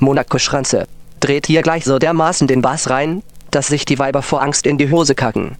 [0.00, 0.86] Monaco Schranze.
[1.20, 4.78] Dreht hier gleich so dermaßen den Bass rein, dass sich die Weiber vor Angst in
[4.78, 5.56] die Hose kacken.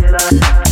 [0.00, 0.71] love.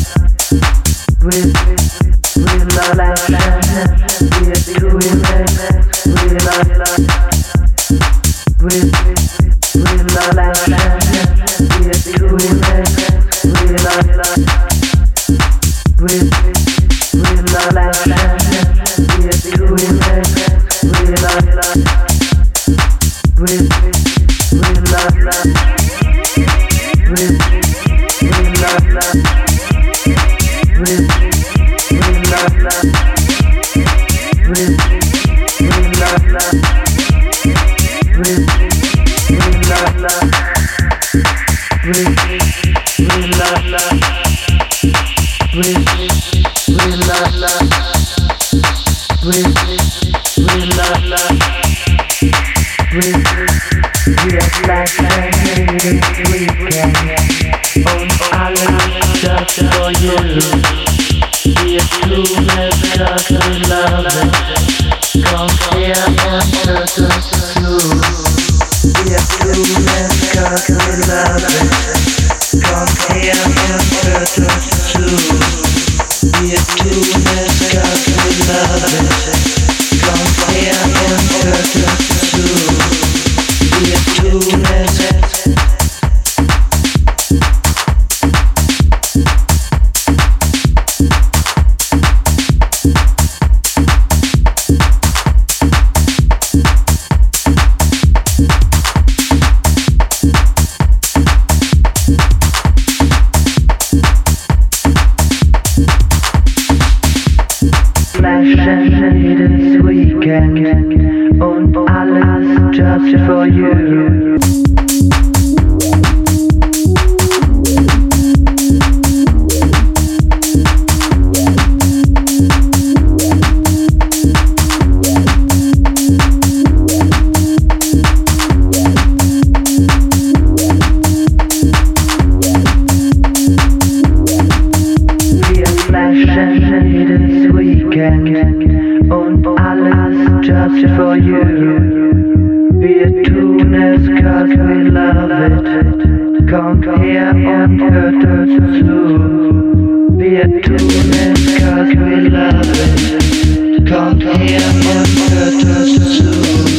[141.21, 146.49] Be as we love it.
[146.49, 150.11] Come here on Curtis Zoo.
[150.17, 153.87] Be as soon as we love it.
[153.87, 156.70] Come here on Curtis Zoo.